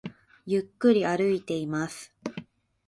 [0.47, 2.11] ゆっくり歩いています